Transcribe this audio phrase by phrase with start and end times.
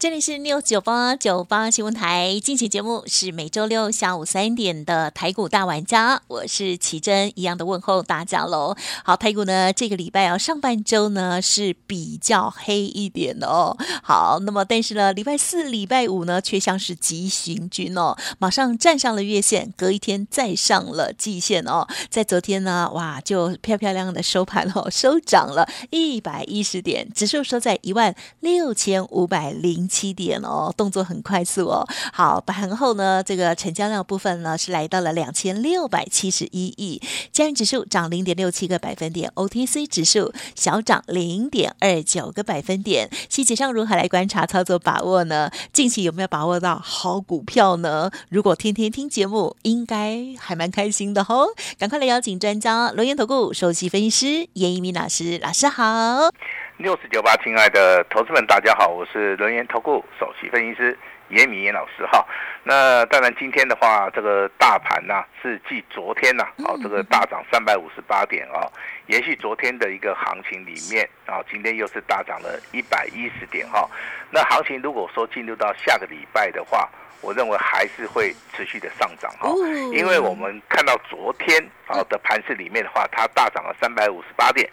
[0.00, 8.74] 这里是六九八九八新闻台，进行节目是每周六下午三点的台股大玩家，我是奇珍，一样的问候大家喽。
[9.04, 13.76] 好，台股呢这个礼拜啊上半周呢是比较黑一点的哦。
[14.02, 21.86] 好，那么但是呢礼拜四、礼拜五呢却像是急行军哦，马上站上了月线，隔一天再上了季线哦。
[22.08, 29.89] 在昨天呢，哇就漂漂亮亮的收盘哦，收涨了一百一十点，指数收在一万六千五百零。
[29.90, 31.84] 七点哦，动作很快速哦。
[32.12, 43.10] 好，盘后呢，这个成交量部分呢是来到了两千六百七十一亿，加元指数涨零点六七个百分点，OTC 指数小涨零点二九个百分点。
[43.28, 45.50] 细节上如何来观察操作把握呢？
[45.72, 48.10] 近期有没有把握到好股票呢？
[48.28, 51.46] 如果天天听节目，应该还蛮开心的吼。
[51.78, 56.59] 赶快来邀请专家龙岩投顾首席分析师严一鸣老师，老师好。
[56.80, 62.26] 六四九八，亲爱的投资们，大家好，我是轮研投顾首席分析师严敏严老师哈。
[62.62, 68.64] 那当然，今天的话，这个大盘呢是继昨天呢，哦这个大涨三百五十八点啊，
[69.08, 73.86] 延续昨天的一个行情里面啊，今天又是大涨了一百一十点哈。
[74.30, 76.88] 那行情如果说进入到下个礼拜的话，
[77.20, 79.50] 我认为还是会持续的上涨哈，
[79.92, 84.66] 因为我们看到昨天啊的盘市里面的话，它大涨了三百五十八点。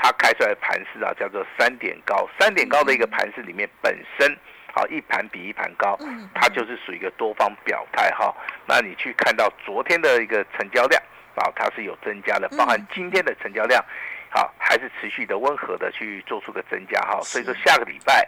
[0.00, 4.34] 它开出来的盘势啊，叫做三点高，三点高的一个盘势里面本身，
[4.72, 5.98] 好一盘比一盘高，
[6.32, 8.32] 它就是属于一个多方表态哈。
[8.64, 11.02] 那你去看到昨天的一个成交量
[11.34, 13.84] 啊，它是有增加的，包含今天的成交量，
[14.30, 17.20] 好还是持续的温和的去做出个增加哈。
[17.22, 18.26] 所以说下个礼拜，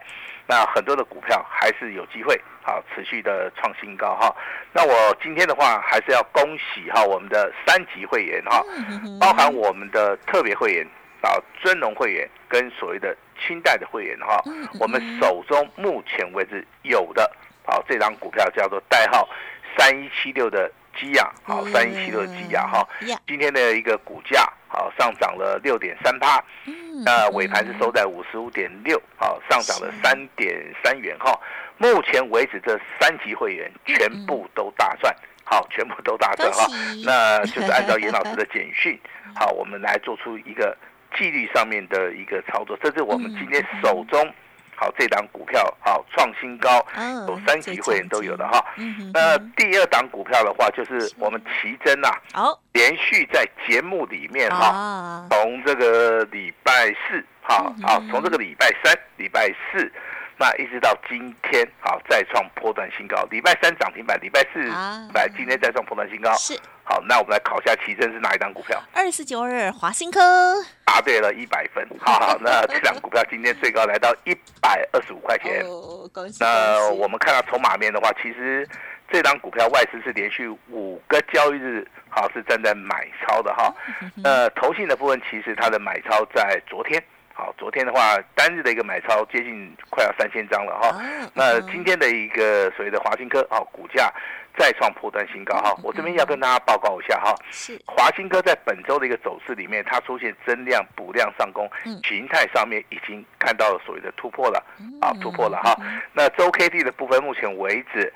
[0.49, 4.35] 那很多的股票还是有机会好持续的创新高哈。
[4.73, 8.61] 那我今天的话还是要恭喜哈我们的三级会员哈，
[9.21, 10.85] 包含我们的特别会员。
[11.23, 14.43] 啊，尊荣会员跟所谓的清代的会员哈，
[14.79, 17.31] 我们手中目前为止有的，
[17.65, 19.29] 好这张股票叫做代号
[19.77, 22.87] 三一七六的基亚，好三一七六的基亚哈，
[23.27, 26.43] 今天的一个股价好上涨了六点三八，
[27.05, 31.39] 那尾盘是收在五十五点六，好上涨了三点三元哈，
[31.77, 35.15] 目前为止这三级会员全部都大赚，
[35.45, 36.67] 好全部都大赚哈，
[37.05, 38.99] 那就是按照严老师的简讯，
[39.35, 40.77] 好我们来做出一个。
[41.17, 44.33] 纪律上面的一个操作，这是我们今天手中
[44.75, 46.85] 好这档股票好创新高，
[47.29, 48.65] 有三级会员都有的哈。
[49.13, 59.93] 那第二档股票的话，就是我们奇珍呐，好，连续在节目里面哈，从这个礼拜四哈，好，从这个礼拜三、礼拜四。
[60.41, 63.23] 那一直到今天，好再创破断新高。
[63.31, 64.59] 礼拜三涨停板，礼拜四
[65.13, 66.35] 来，今天再创破断新高。
[66.37, 68.83] 是好，那我们来考一下奇珍是哪一张股票？
[68.95, 70.21] 二四九二华新科
[70.87, 71.87] 答对了一百分。
[72.01, 75.63] 好，那这张股票今天最高来到一百二十五块钱。
[76.41, 78.67] 那我们看到筹码面的话，其实
[79.13, 83.71] 这张股票外资是连续五个交易日，好是站在买超的哈。
[84.25, 86.99] 呃，投信的部分其实它的买超在昨天。
[87.41, 90.95] 好，昨天的话，单日的一个买超接近快要三千张了哈。
[91.33, 94.13] 那今天的一个所谓的华兴科，啊，股价
[94.59, 95.75] 再创破断新高哈。
[95.83, 101.67] 我这边要跟大家报告一下哈，是华兴科在本周的一个走势里面，它出现增量补量上攻，
[102.05, 104.63] 形态上面已经看到了所谓的突破了，
[105.01, 105.75] 啊，突破了哈。
[106.13, 108.13] 那周 K D 的部分，目前为止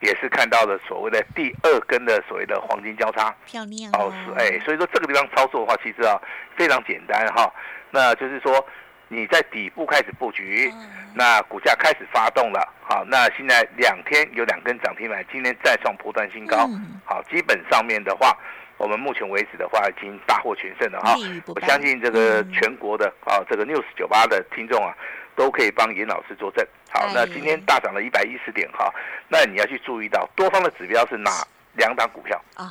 [0.00, 6.16] 也是看到了所谓的第二根的所谓的黄金交叉，漂亮哦，是哎，所以说这个地方操作的话，其实啊
[6.56, 7.52] 非常简单哈。
[7.92, 8.66] 那就是说，
[9.08, 10.72] 你在底部开始布局，
[11.14, 16.66] 那股价开始发动了，好，那现在两天有两根涨停板，今天再创波段新高，
[17.04, 18.34] 好，基本上面的话，
[18.78, 21.14] 我们目前为止的话已经大获全胜了哈。
[21.54, 24.96] 我相信这个全国的啊，这个 news 九八的听众啊，
[25.36, 26.66] 都可以帮严老师作证。
[26.90, 28.90] 好，那今天大涨了一百一十点哈，
[29.28, 31.30] 那你要去注意到多方的指标是哪
[31.74, 32.64] 两档股票啊？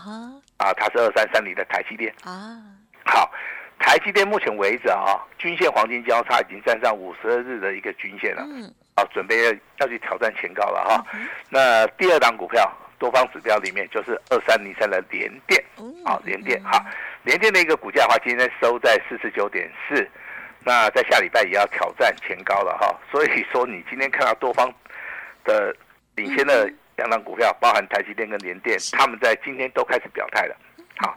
[0.58, 2.58] 啊，它是二三三零的台积电啊，
[3.06, 3.32] 好。
[3.82, 8.64] 台积电目前为止啊，均线黄金交叉已经站上五十二日的一个均线了，嗯，
[8.96, 11.06] 啊，准备要要去挑战前高了哈。
[11.50, 15.62] 那第二档股票多方指标里面就是二三零三的联电，
[16.06, 16.86] 啊，联电哈，
[17.24, 20.08] 联电的一个股价的话，今天收在四十九点四，
[20.64, 22.96] 那在下礼拜也要挑战前高了哈。
[23.12, 24.72] 所以说，你今天看到多方
[25.44, 25.76] 的
[26.16, 26.72] 领先的。
[26.98, 30.56] 两档股票，包含台积电跟联电，他们在今天都开始表态了。
[31.00, 31.16] 好，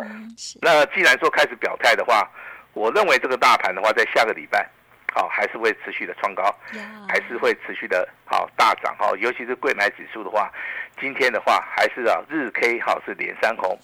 [0.62, 2.26] 那既然说开始表态的话，
[2.74, 4.68] 我认为这个大盘的话，在下个礼拜，
[5.12, 6.42] 好还是会持续的创高，
[6.74, 9.10] 呀还是会持续的好大涨哈。
[9.18, 10.52] 尤其是贵买指数的话，
[11.00, 13.78] 今天的话还是啊日 K 好是连三红，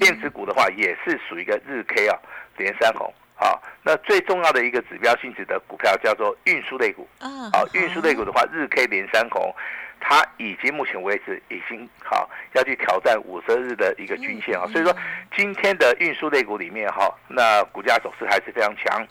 [0.00, 2.18] 电子股的话也是属于一个日 K 啊
[2.56, 3.12] 连三红。
[3.34, 7.08] 好，那最重要的一个指标性质的股票叫做运输类股。
[7.18, 9.54] 啊好，运输类股的话，日 K 连三红，
[10.00, 14.96] 它已经目前为止已经好要去挑战五十日的一个均线啊，所以说
[15.36, 19.06] 今天的运输类股里面哈，那股价走势还是非常强，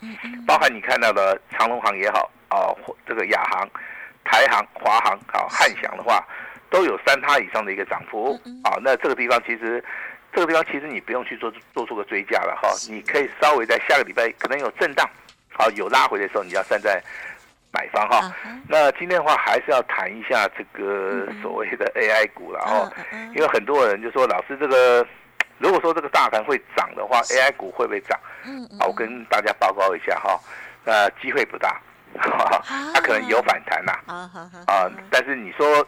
[0.46, 3.68] 包含你看到的长隆行也好啊，或这个亚航、
[4.24, 6.22] 台航、华航好汉翔的话，
[6.68, 9.82] 都有三趴以上的一个涨幅啊，那这个地方其实。
[10.32, 15.04] 这个地方其实你不用去做做出个追加了哈，你可以稍微在下个礼拜可能有震荡，
[15.52, 17.02] 好有拉回的时候，你要站在
[17.72, 18.32] 买方哈。
[18.68, 25.06] 那今天的话，还是要谈一下这个所谓的 AI 股了哈，嗯嗯因为很多人就说，老师这个
[25.58, 28.18] 如果说这个大盘会涨的话，AI 股会不会涨？
[28.44, 30.38] 嗯嗯啊，我跟大家报告一下哈，
[30.84, 31.80] 呃，机会不大，
[32.94, 33.92] 它可能有反弹呐
[34.66, 35.86] 啊，但是你说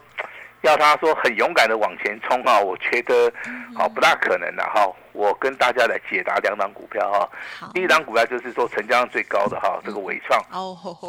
[0.63, 3.31] 要他说很勇敢的往前冲啊，我觉得
[3.75, 4.89] 好不大可能的哈。
[5.11, 7.29] 我跟大家来解答两档股票哈，
[7.59, 7.71] 好。
[7.73, 10.41] 第一档股票就是说成交量最高的哈，这个伟创。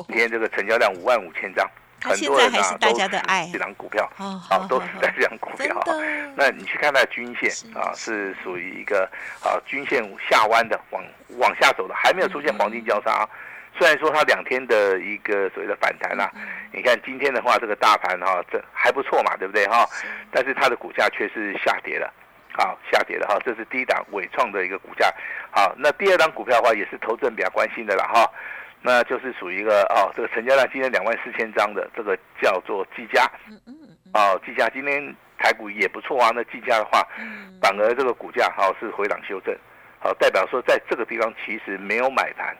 [0.08, 1.64] 今天这个成交量五万五千张，
[2.02, 5.80] 很多人啊现在还是大家的爱这张股票，哦啊，都是在这张股票。
[5.84, 5.92] 的。
[6.34, 9.08] 那你去看它的均线啊，是属于一个
[9.40, 11.02] 啊均线下弯的，往
[11.38, 13.28] 往下走的，还没有出现黄金交叉啊。
[13.76, 16.30] 虽然说它两天的一个所谓的反弹啦、
[16.72, 19.86] 你看今天的话，这个大盘哈、这还不错嘛，对不对哈？
[20.30, 22.12] 但是它的股价却是下跌了。
[22.56, 25.12] 好，下跌了哈，这是第一档伟创的一个股价。
[25.50, 28.30] 好，那第二档股票的话，也是投资人比较关心的了哈，
[28.80, 33.28] 那就是属于一个哦，这个成交量今天两万四千张的，这个叫做技嘉。
[34.12, 35.02] 哦，技嘉今天
[35.36, 37.04] 台股也不错啊，那技嘉的话，
[37.60, 39.52] 反而这个股价哈、是回档修正，
[39.98, 42.56] 好、代表说在这个地方其实没有买盘，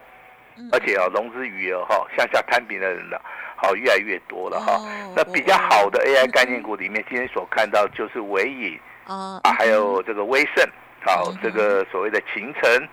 [0.71, 3.17] 而且哦融资余额哈、向下摊平的人呢，
[3.55, 8.79] 好、越来越多了哈、哦那比较好的 AI 概念股里面，今天所看到就是伟影。
[9.07, 10.67] 哦啊，还有这个威盛，
[11.05, 12.89] 好、这个所谓的秦城，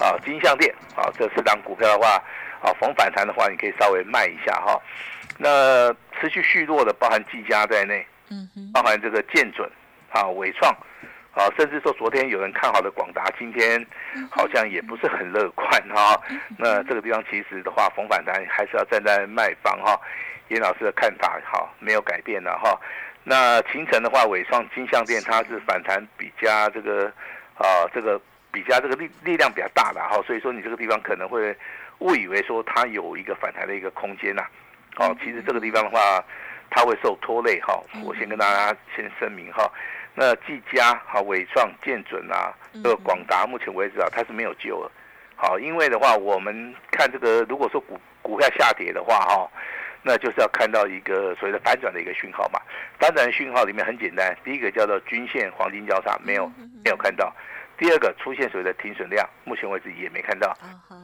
[0.00, 2.22] 啊，金项店，啊，这四档股票的话，
[2.62, 4.80] 啊，逢反弹的话，你可以稍微卖一下哈。
[5.36, 8.70] 那持续续弱的，包含技嘉在内，嗯哼。
[8.72, 9.68] 包含这个建准，
[10.12, 10.72] 啊，伟创，
[11.36, 13.84] 啊，甚至说昨天有人看好的广达，今天
[14.30, 16.18] 好像也不是很乐观哈、
[16.56, 20.00] 那这个地方其实的话，逢反弹还是要站在卖方哈。
[20.48, 22.80] 严老师的看法哈没有改变了哈。
[23.22, 27.12] 那秦城的话，伟创金项店它是反弹比较这个
[27.58, 28.18] 啊这个
[28.50, 31.54] 比较这个力力量比较大的哈，所以说你这个地方可能会
[31.98, 34.42] 误以为说它有一个反弹的一个空间呐、
[34.96, 36.24] 哦，其实这个地方的话，
[36.70, 37.78] 它会受拖累哈。
[38.04, 39.70] 我先跟大家先声明哈，
[40.18, 42.50] 那技嘉、哈伟创、建准啊，
[42.82, 44.90] 这个广达，目前为止啊，它是没有救了。
[45.36, 49.46] 好，因为的话，我们看这个，如果说股股票下跌的话哈，
[50.02, 52.58] 那就是要看到一个所谓的反转的一个讯号嘛。
[52.98, 56.50] 反转的讯号里面很简单，第一个叫做均线黄金交叉，没有
[56.82, 57.30] 没有看到；
[57.76, 60.56] 第二个出现所谓的停损量，目前为止也没看到。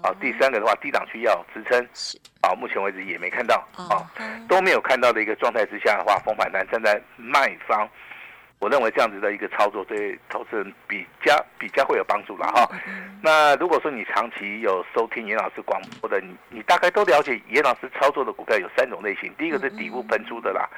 [0.02, 4.06] 啊，第三个的话，低档区要支撑，是啊，目前为止也没看到，啊哦，
[4.48, 7.86] 都没有看到的一个状态之下的话，逢反弹站在卖方，
[8.62, 12.64] 我认为这样子的一个操作对投资人比较比较会有帮助了哈。
[13.20, 20.70] 那如果说你长期有收听严老师广播的，你你大概都了解严老师操作的股票有三种类型，第一个是底部喷出的啦，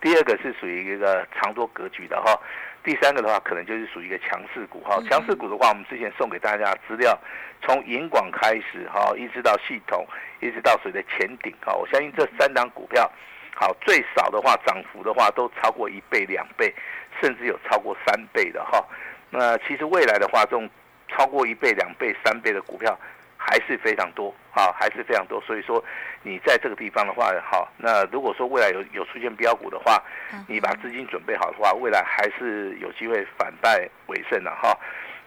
[0.00, 2.38] 第二个是属于一个长多格局的哈，
[2.84, 5.02] 第三个的话可能就是属于一个强势股哈。
[5.10, 7.18] 强势股的话，我们之前送给大家的资料，
[7.60, 10.06] 从银广开始哈，一直到系统，
[10.40, 13.10] 一直到谁的前顶哈，我相信这三档股票，
[13.54, 16.74] 好最少的话涨幅的话都超过一倍、两倍，
[17.20, 18.84] 甚至有超过三倍的哈。
[19.30, 20.68] 那其实未来的话，这种
[21.08, 22.98] 超过一倍、两倍、三倍的股票
[23.36, 25.40] 还是非常多啊，还是非常多。
[25.42, 25.82] 所以说，
[26.22, 30.02] 你在这个地方的话，好，那如果说未来有有出现标股的话，
[30.48, 34.76] 你把资金准备好的话，未来还是有机会反败为胜的哈。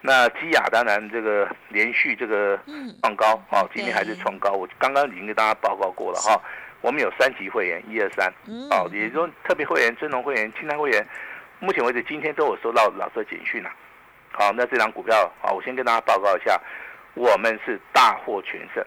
[0.00, 2.58] 那基亚当然这个连续这个
[3.02, 4.52] 创高，哦，今天还是创高。
[4.52, 6.40] 我刚刚已经跟大家报告过了哈。
[6.86, 8.32] 我们有三级会员，一二三，
[8.70, 11.04] 哦，也就是说特别会员、尊荣会员、清单会员，
[11.58, 13.68] 目前为止今天都有收到老师的简讯了。
[14.30, 16.56] 好，那这张股票，好，我先跟大家报告一下，
[17.14, 18.84] 我们是大获全胜。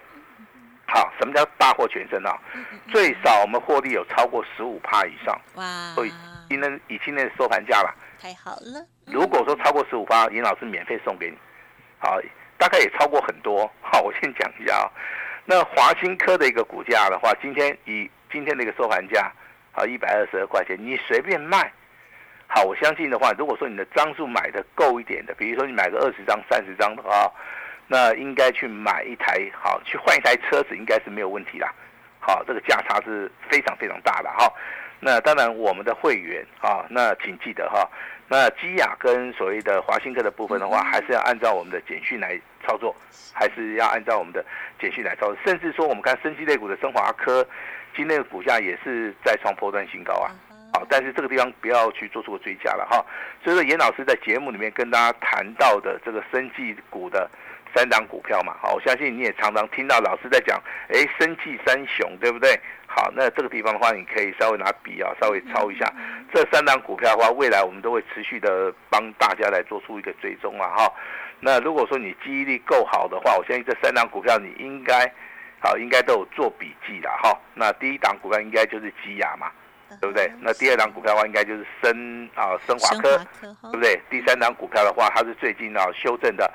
[0.88, 2.39] 好，什么叫大获全胜啊？
[2.88, 6.13] 最少我们获利有超过十五趴以上，哇，所以
[6.48, 7.94] 今天以今天的收盘价了。
[8.18, 11.38] 太好了，如果说超过十五趴，尹老师免费送给你。
[11.98, 12.18] 好，
[12.58, 13.70] 大概也超过很多。
[13.82, 14.88] 好，我先讲一下啊。
[15.51, 19.32] 那华新科的一个股价的话，今天以今天的一个收盘价，
[19.72, 21.72] 好一百二十二块钱，你随便卖，
[22.46, 27.32] 好，我相信的话，如果说你的张数买的够一点的，比如说你买个二十张、三十张的话，
[27.88, 31.74] 那应该去买一台好，去换一台车子应该是没有问题啦。
[32.20, 34.53] 好，这个价差是非常非常大的哈。
[35.00, 37.89] 那当然，我们的会员啊，那请记得哈，
[38.27, 42.39] 那基亚跟所谓的华兴科的部分的话，还是要按照我们的简讯来
[42.70, 42.96] 操作，
[43.34, 44.46] 还是要按照我们的
[44.80, 45.36] 简讯来操作。
[45.44, 47.44] 甚至说，我们看生机类股的升华科，
[47.96, 50.30] 今天的股价也是再创破断新高啊。
[50.72, 53.04] 好，但是这个地方不要去做出个追加了哈。
[53.44, 57.28] 所以说，严老师在节目里面跟大家谈到的这个生技股的
[57.74, 62.56] 三档股票嘛，好，我相信你也常常听到老师在讲，哎，生技三雄，对不对？
[62.86, 65.92] 好，那这个地方的话，你可以稍微拿笔啊，稍微抄一下
[66.32, 70.94] 这三档股票的话，未来我们都会持续的帮大家来做出一个追踪啊，哈。
[71.39, 75.12] 那如果说你记忆力够好的话，我相信这三档股票你应该，
[75.60, 77.38] 好，应该都有做笔记啦哈。
[77.53, 79.51] 那第一档股票应该就是基亚嘛，
[80.01, 80.31] 对不对？
[80.41, 83.17] 那第二档股票的话，应该就是深啊深华科，
[83.72, 84.00] 对不对？
[84.10, 86.51] 第三档股票的话，它是最近啊修正的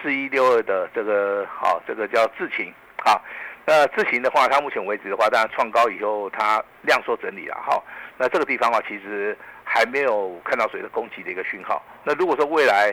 [0.00, 2.72] 四一六二的这个好，这个叫智勤，
[3.04, 3.22] 好。
[3.64, 7.80] 那智勤的话，它目前为止的话，当然创高以后它量缩整理了哈。
[8.18, 11.80] 那这个地方的话，其实还没有看到谁的攻击的一个讯号。
[12.02, 12.92] 那如果说未来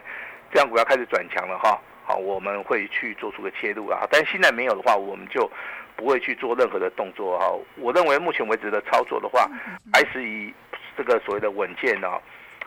[0.51, 4.07] 这样股票开始转强了哈，好，我们会去做出个切入啊。
[4.11, 5.49] 但现在没有的话，我们就
[5.95, 7.45] 不会去做任何的动作哈。
[7.75, 9.49] 我认为目前为止的操作的话，
[9.93, 10.53] 还是以
[10.97, 12.07] 这个所谓的稳健呢，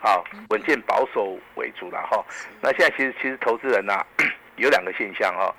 [0.01, 2.25] 好，稳健保守为主了哈。
[2.61, 4.05] 那现在其实其实投资人呐，
[4.57, 5.55] 有两个现象哈。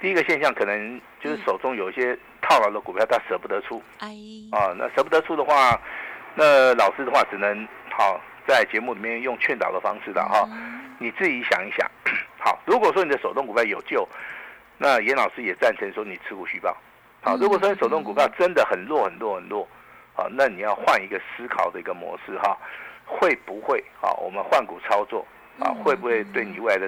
[0.00, 3.82] 第一个现象可能就是手中有一些套牢的股票，他舍不得出。
[3.98, 4.08] 哎，
[4.50, 5.78] 啊，那舍不得出的话，
[6.34, 10.48] 那老师的话只能好在节目里面用劝导的方式的哈。
[11.00, 11.90] 你自己想一想，
[12.38, 14.06] 好，如果说你的手动股票有救，
[14.76, 16.76] 那严老师也赞成说你持股续报。
[17.22, 19.66] 好，如果说你手动股票真的很弱很弱很弱，
[20.14, 22.54] 好，那你要换一个思考的一个模式哈，
[23.06, 24.20] 会不会好？
[24.22, 25.26] 我们换股操作
[25.58, 26.86] 啊，会不会对你未来的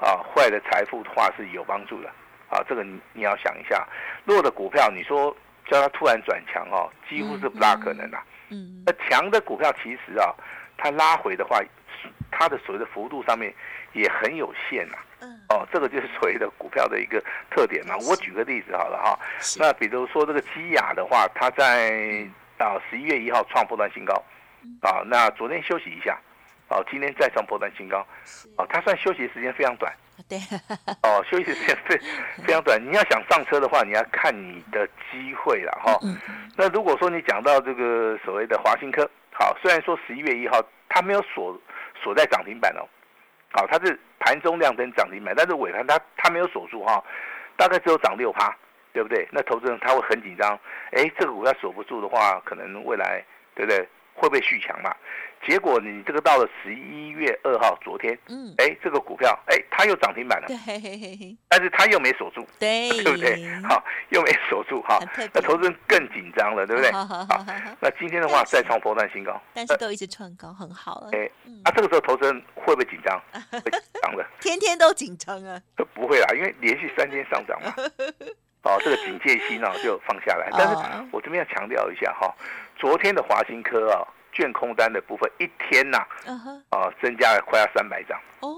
[0.00, 2.08] 啊坏的财富的话是有帮助的？
[2.48, 3.86] 啊，这个你你要想一下，
[4.24, 5.36] 弱的股票，你说
[5.70, 8.18] 叫它突然转强哦，几乎是不大可能的。
[8.48, 10.32] 嗯，那强的股票其实啊，
[10.76, 11.58] 它拉回的话，
[12.30, 13.52] 它的所谓的幅度上面
[13.92, 14.96] 也很有限呐。
[15.20, 17.96] 嗯，哦，这个就是 所谓的股票的一个特点嘛。
[18.08, 19.18] 我举个例子好了哈，
[19.58, 22.26] 那比如说这个基亚的话，它在
[22.58, 24.14] 啊十一月一号创波段新高，
[24.82, 26.18] 啊，那昨天休息一下，
[26.68, 28.06] 哦，今天再创波段新高，
[28.58, 29.92] 哦，它算休息时间非常短。
[30.28, 30.38] 对，
[31.02, 31.98] 哦，休息时间非
[32.46, 32.80] 非常短。
[32.80, 35.98] 你要想上车的话，你要看你的机会了哈。
[36.56, 41.60] 那如果说你讲到这个所谓的华兴科，好，虽然说十一月一号它没有锁
[42.02, 42.86] 锁在涨停板哦，
[43.52, 47.02] 好，它是盘中亮灯涨停板，但是尾盘它它没有锁住哈，
[47.56, 48.54] 大概只有涨六趴，
[48.92, 49.28] 对不对？
[49.30, 50.58] 那投资人他会很紧张，
[50.92, 53.24] 哎，这个股票锁不住的话，可能未来
[53.54, 53.88] 对不对？
[54.16, 54.94] 会被续强嘛？
[55.46, 63.46] 结果你这个到了十一月二号，昨天，嗯，哎，这个股票，哎，它又涨停板了，对，但是它又没锁住，对，对不对？
[63.62, 64.98] 好，又没锁住，哈，
[65.32, 66.90] 那投资人更紧张了，对不对？
[66.92, 67.26] 好，
[67.80, 71.10] 那今天的话再创波段新高，但是都一直创高，很好了。
[71.12, 71.30] 哎，
[71.64, 73.20] 那这个时候投资人会不会紧张？
[73.50, 75.60] 会紧张的， 天天都紧张啊？
[75.94, 77.74] 不会啦，因为连续三天上涨嘛，
[78.64, 80.48] 哦，这个警戒心呢就放下来。
[80.52, 80.74] 但是
[81.12, 82.34] 我这边要强调一下哈，
[82.76, 84.00] 昨天的华兴科啊。
[84.34, 85.98] 券空单的部分一天呐，
[86.70, 88.18] 啊，增加了快要三百张。
[88.40, 88.50] 哦，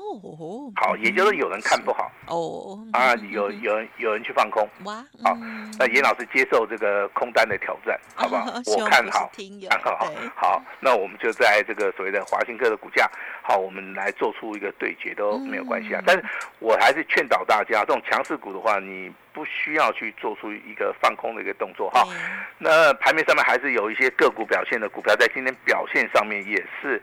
[0.74, 2.10] 好，也就是有人看不好。
[2.26, 4.68] 哦，啊，有有人有人去放空。
[4.84, 5.36] 哇，好，
[5.78, 8.46] 那严老师接受这个空单的挑战， 好不好？
[8.66, 9.30] 我看好，
[9.70, 13.08] 看好，好，那我们就在这个所谓的华兴科的股价，
[13.46, 16.24] 好，我们来做出一个对决都没有关系啊，但是
[16.58, 19.12] 我还是劝导大家，这种强势股的话，你。
[19.36, 22.08] 不需要去做出一个放空的一个动作哈，
[22.56, 26.98] 那盘面上面还是有一些个股表现的股票，在今天表现上面也是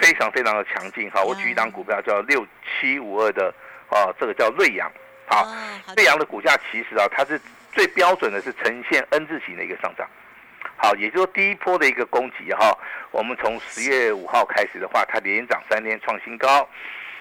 [0.00, 1.22] 非常非常的强劲哈。
[1.22, 3.54] 我举一档股票叫六七五二的
[3.90, 4.90] 啊，这个叫瑞阳，
[5.26, 5.46] 好，
[5.94, 7.38] 瑞阳的股价其实啊，它是
[7.70, 10.08] 最标准的是呈现 N 字形的一个上涨，
[10.76, 12.76] 好，也就是说第一波的一个攻击哈，
[13.10, 16.68] 我们从十月五号开始的话，它连涨三天创新高。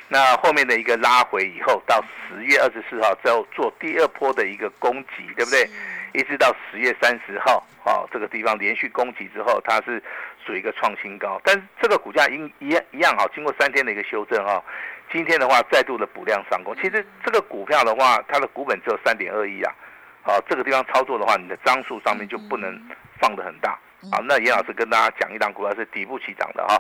[0.10, 5.68] 那后面的一个拉回以后，到十月二十四号之后做第二波的一个攻击，对不对？
[6.14, 10.04] 一直到十月三十号，哦，这个地方连续攻击之后，它是
[10.46, 11.42] 属于一个创新高。
[11.44, 14.64] 但是这个股价一一样一样哈，经过三天的一个修正哈，
[15.12, 16.76] 今天的话再度的补量上攻。
[16.76, 19.74] 其实这个股票的话，它的股本只有三点二亿啊，
[20.22, 22.80] 好，这个地方操作的话，你的张数上面就不能
[23.24, 23.80] 放的很大。
[24.12, 26.78] 好，那严老师跟大家讲一档股票是底部起涨的哈。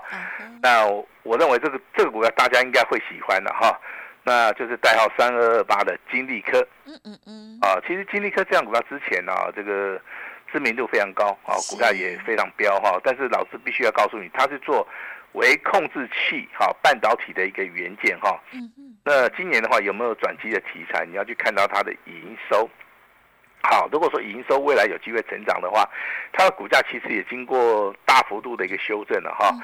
[0.62, 0.86] 那
[1.24, 3.80] 我认为这个这个股票大家应该会喜欢的哈。
[4.26, 6.60] 那就是代号三二二八的金利科。
[6.86, 7.60] 嗯嗯嗯。
[7.62, 9.98] 啊，其实金利科这样股票之前呢，这个
[10.52, 13.00] 知名度非常高啊，股价也非常飙哈。
[13.06, 14.86] 但是老师必须要告诉你，它是做
[15.32, 18.38] 为控制器哈半导体的一个元件哈。
[18.52, 21.06] 嗯嗯，那今年的话有没有转机的题材？
[21.06, 22.70] 你要去看到它的营收。
[23.66, 25.90] 好，如果说营收未来有机会成长的话，
[26.34, 29.56] 它的股价其实也经过大幅度的一个修正了哈。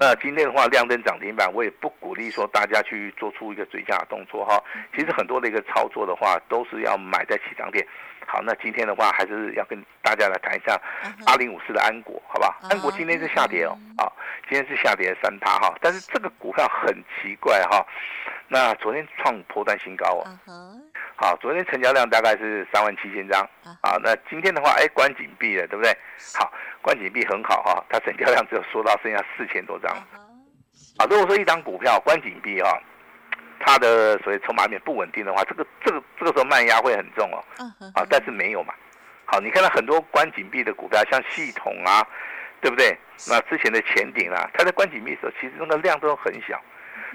[0.00, 4.58] 那今天的话亮灯涨停板，我也不鼓励说大家去做出一个追加的动作哈。
[4.96, 7.86] 其实很多的一个操作的话，都是要买在起涨点。
[8.26, 10.80] 好，那今天的话还是要跟大家来谈一下
[11.26, 12.56] 八零五四的安国，好吧？
[12.70, 14.08] 安国今天是下跌哦，啊，
[14.48, 15.74] 今天是下跌三趴哈。
[15.82, 17.84] 但是这个股票很奇怪哈，
[18.48, 20.80] 那昨天创破断新高哦。
[21.16, 23.40] 好，昨天成交量大概是三万七千张，
[23.80, 25.96] 啊，那今天的话，哎，关紧闭了，对不对？
[26.36, 29.92] 好，关紧闭很好哈，它成交量只有缩到剩下四千多张。
[30.98, 32.76] 啊，如果说一张股票关紧闭哈，
[33.60, 37.38] 它的所谓筹码面不稳定的话，这个这个这个时候卖压会很重哦。
[37.94, 38.74] 啊，但是没有嘛。
[39.24, 42.04] 好，你看到很多关紧闭的股票，像系统啊，
[42.60, 42.98] 对不对？
[43.28, 46.60] 那之前的前顶啊，它在关紧闭的时候，其实那个量都很小。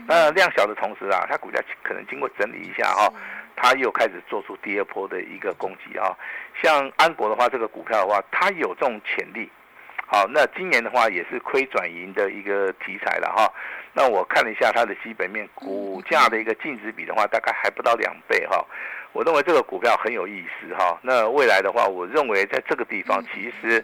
[0.07, 3.11] 那量小的同时啊，它股价可能经过整理一下哈。
[3.57, 6.15] 它又开始做出第二波的一个攻击啊，
[6.61, 9.49] 像安国的话，这个股票的话，它有这种潜力。
[10.05, 13.51] 好，那今年的话也是亏转盈的一个题材了哈。
[13.93, 18.63] 那我看了一下它的基本面，股价的一个净值比的话，大概还不到两倍哈。
[19.11, 20.97] 我认为这个股票很有意思哈。
[21.01, 23.83] 那未来的话，我认为在这个地方其实。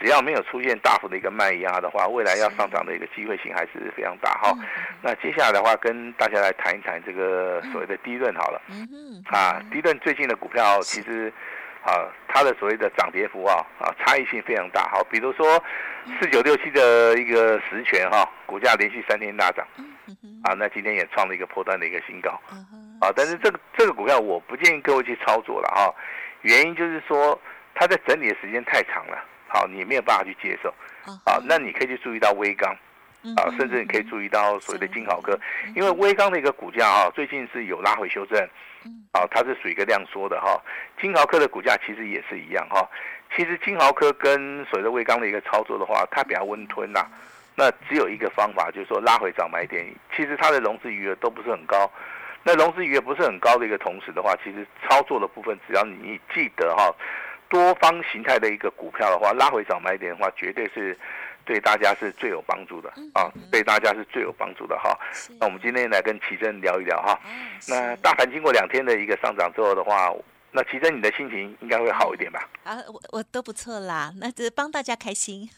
[0.00, 4.52] 只要没有出现大幅的一个卖压的话，未来要上涨的一个机会性还是非常大哈。
[5.00, 8.60] 那接下来的话，跟大家来谈一谈这个所谓的低润好了。
[9.30, 11.32] 啊，低润最近的股票其实
[11.82, 14.88] 啊，它的所谓的涨跌幅啊啊差异性非常大。
[14.90, 15.62] 好，比如说
[16.20, 19.66] 四九六七的一个实权哈，股价连续三天大涨。
[20.42, 22.30] 啊，那今天也创了一个破断的一个新高。
[23.00, 25.94] 啊，但是这个这个股票我不建议各位去操作了哈，
[26.42, 27.40] 原因就是说
[27.74, 29.24] 它在整理的时间太长了。
[29.54, 30.68] 好，你没有办法去接受，
[31.24, 32.76] 啊，那你可以去注意到微钢，
[33.36, 35.38] 啊，甚至你可以注意到所谓的金豪科，
[35.76, 38.36] 因为微钢的一个股价哈，最近是有拉回修正，
[39.12, 40.60] 啊，它是属于一个量缩的哈。
[41.00, 42.84] 金豪科的股价其实也是一样哈。
[43.36, 47.06] 其实金豪科跟所谓的微钢的一个操作的话，它比较温吞呐。
[47.54, 49.86] 那只有一个方法，就是说拉回涨买点。
[50.16, 51.88] 其实它的融资余额都不是很高，
[52.42, 56.92] 那融资余额不是很高的一个同时的话，其实操作的部分，只要你记得哈。
[57.54, 60.98] 多方形态的一个股票的话，拉回早买点的话，绝对是
[61.44, 63.30] 对大家是最有帮助的啊！
[63.52, 64.98] 对大家是最有帮助的哈。
[65.38, 67.16] 那我们今天来跟奇珍聊一聊哈。
[67.68, 70.12] 那大盘经过两天的一个上涨之后的话，
[70.50, 72.48] 那奇珍你的心情应该会好一点吧？
[72.64, 75.48] 啊，我我都不错啦，那只帮大家开心。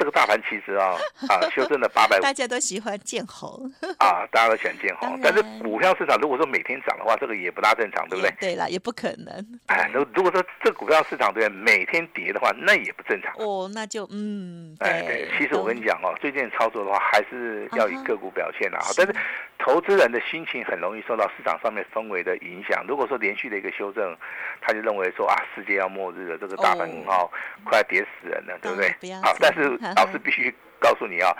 [0.00, 0.96] 这个大盘其实啊
[1.28, 5.20] 啊修正了八百， 大家都喜欢见红啊，大家都喜欢见红。
[5.22, 8.34] 但是股票市场如果说每天涨的话，这个也不大正常，对不对？
[8.40, 9.60] 对了，也不可能。
[9.66, 13.30] 哎，如如果说这个股票市场对每天跌的话，那也不正常。
[13.36, 15.28] 哦，那就嗯，哎对。
[15.36, 18.86] 其实我跟你讲哦，最近操作的话，还是要以个股表现的啊。
[18.96, 19.14] 但是
[19.58, 22.82] 投资人的心情很容易受到市场上面氛围的影响。
[22.88, 24.16] 如果说连续的一个修正，
[24.62, 27.30] 他就认为说啊，世界要末日了，这个大盘哦
[27.66, 29.12] 快跌死人了，对不对？
[29.22, 29.78] 好，但是。
[29.96, 31.30] 老师必须告诉你啊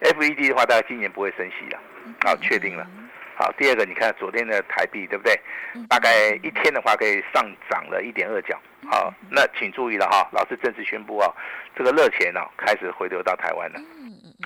[0.00, 1.80] ，FED 的话，大概今年不会升息了，
[2.24, 2.86] 好，确定了。
[3.36, 5.38] 好，第二个，你看昨天的台币，对不对？
[5.88, 8.58] 大概一天的话，可以上涨了一点二角。
[8.90, 11.30] 好，那请注意了哈，老师正式宣布啊，
[11.76, 13.80] 这个热钱呢开始回流到台湾了。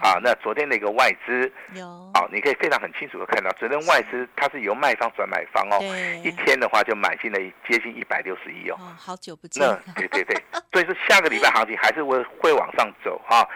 [0.00, 5.78] 啊，那昨天那个外资有，好，你可以非常很清楚的看到，昨天外资它是由卖方转买方哦，
[6.24, 9.62] 一天的话就买进了接近一百六十亿哦，好久不见。
[9.62, 10.34] 那对对对，
[10.72, 13.46] 所以说下个礼拜行情还是会会往上走哈，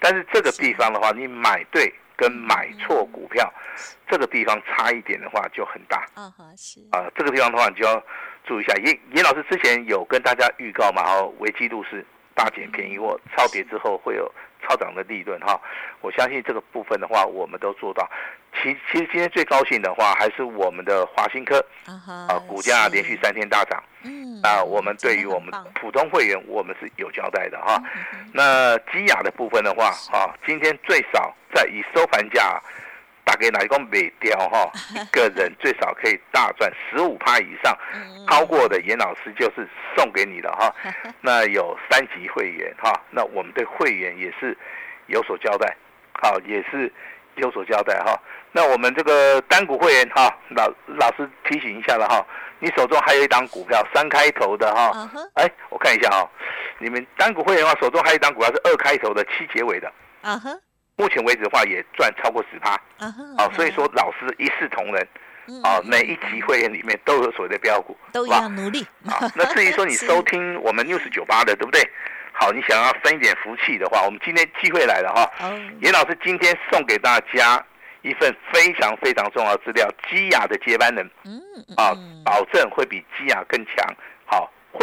[0.00, 3.52] 但是这个地方的话，你买对跟买错股票，
[4.08, 6.04] 这个地方差一点的话就很大。
[6.14, 6.80] 啊哈是。
[6.90, 8.02] 啊，这个地方的话你就要
[8.44, 12.04] 注意一下，严严老师之前有跟大家预告嘛，哦，危机入市，
[12.34, 14.28] 大减便宜或，超跌之后会有。
[14.64, 15.60] 超涨的利润哈，
[16.00, 18.10] 我相信这个部分的话，我们都做到。
[18.54, 23.82] 其其实今天最高兴的话，还是我们的华兴科啊，股价连续三天大涨。
[24.02, 27.82] 嗯，啊，我们对于我们普通会员，我们是有交代的哈。
[28.32, 32.42] 那基亚的部分的话，啊，今天最少在以收盘价。
[32.42, 32.62] 打
[33.36, 37.76] 给哪一个美雕哈， 一个人最少可以大赚十五趴以上，
[38.28, 40.74] 超过的严老师就是送给你的哈。
[41.20, 44.56] 那有三级会员哈，那我们对会员也是
[45.06, 45.74] 有所交代，
[46.22, 46.92] 好也是
[47.36, 48.18] 有所交代哈。
[48.52, 52.24] 那我们这个单股会员哈，老老师提醒一下了哈，
[52.60, 54.92] 你手中还有一档股票三开头的哈，
[55.34, 56.30] 哎，我看一下哈，
[56.78, 60.50] 你们单股会员的话，手中还有一档股票是二开头的七结尾的，啊哈。
[60.96, 62.72] 目前为止的话，也赚超过十趴，
[63.36, 65.08] 啊，所以说老师一视同仁，
[65.62, 68.86] 啊，每一集会员里面都有所谓的标股，都要努力。
[69.06, 71.80] 啊，那至于说你 收听我们 news 九八的，对不对？
[72.32, 75.46] 好，你想要分一点福气的话，我们今天机会来了哈。
[75.46, 77.64] 哦，严老师今天送给大家
[78.02, 81.10] 一份非常非常重要的资料，基亚的接班人。
[81.24, 81.40] 嗯
[81.76, 83.94] 啊，保证会比基亚更强。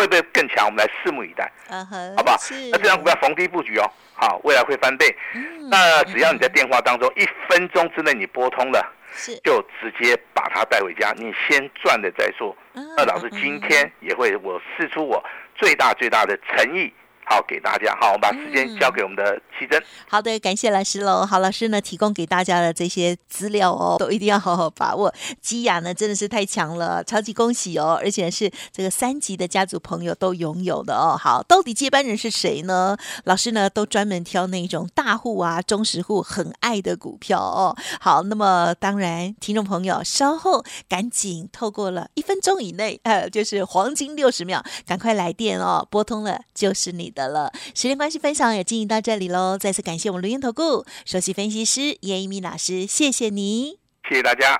[0.02, 0.66] 好，会不会更强？
[0.66, 2.38] 我们来拭目以待，嗯哼，好不好？
[2.72, 5.16] 那这张股票逢低布局哦，好，未来会翻倍。
[5.36, 12.56] 嗯那只要你在电话当中一分钟之内你拨通了，是，就直接把它带回家，你先赚了再说。
[12.74, 15.24] 嗯那老师今天也会我试出我
[15.56, 16.92] 最大最大的诚意，
[17.26, 17.96] 好给大家。
[18.00, 19.82] 好，我们把时间交给我们的奇珍。
[20.08, 21.26] 好的，感谢老师喽。
[21.26, 25.14] 好，老师呢提供给大家的这些资料哦，都一定要好好把握。
[25.40, 28.00] 基亚呢真的是太强了，超级恭喜哦！
[28.02, 31.16] 而且是这个三级的家族朋友都拥有的哦。
[31.18, 32.98] 好，到底接班人是谁呢？
[33.26, 37.76] 老师呢都专门挑那种大户啊、中实户很爱的股票哦。
[38.00, 47.52] 好，那么当然，听众朋友稍后赶紧透过了一分钟以内，呃，就是黄金六十秒，赶快来电哦，拨通了就是你的了。
[47.76, 49.58] 时间关系，分享也进行到这里喽。
[49.58, 53.80] 再次感谢我们录音投顾首席分析师叶一鸣老师，谢谢你。
[54.10, 54.60] 谢谢大家。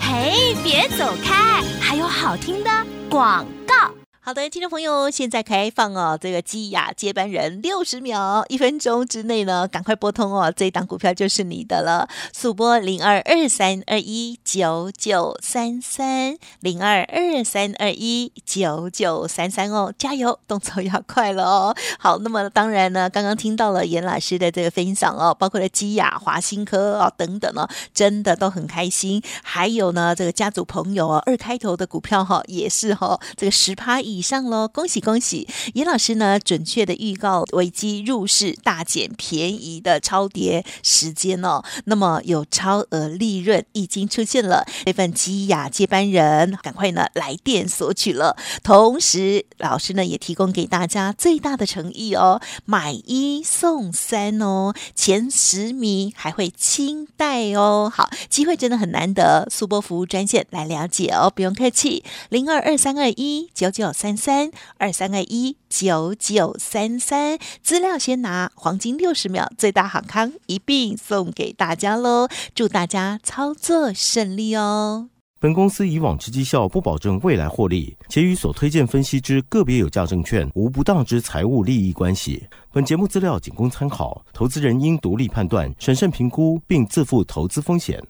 [0.00, 2.70] 嘿，别走开，还有好听的
[3.10, 4.05] 广告。
[4.26, 12.08] 好的，听众朋友，现在开放哦，这个基亚接班人六十秒，一分钟之内呢，赶快拨通哦，这一档股票就是你的了。
[12.32, 21.76] 速拨零二二三二一九九三三零二二三二一九九三三哦，加油，动作要快了哦。
[22.00, 29.22] 好，那么当然呢，刚刚听到了严老师的这个分享哦，包括了基亚、华新科哦等等哦，真的都很开心。
[29.44, 35.46] 还有呢，这个家族朋友哦，二开头的股票哈、也是哈、这个十趴以以上喽，恭喜恭喜！
[35.74, 48.38] 严老师呢，准确的预告危机入市大减便宜的超跌时间哦，那么有超额利润已经出现了，这份基亚接班人赶快呢来电索取了。
[48.62, 57.92] 同时，老师呢也提供给大家最大的诚意哦，买一送三哦，前十名还会清代哦。
[57.94, 75.08] 好，机会真的很难得，速播服务专线来了解哦，不用客气，零二二三二一九九三三三二三二一九九三三，资料先拿，黄金六十秒，最大好康一并送给大家喽，祝大家操作顺利哦。
[75.40, 82.46] 本公司以往之绩效不保证未来获利，且与所推荐分析之个别有价证券无不当之财务利益关系。
[82.72, 88.00] 本节目资料仅供参考，投资人应独立判断、审慎评估，并自负投资风险。